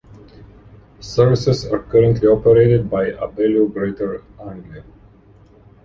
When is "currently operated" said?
1.83-2.89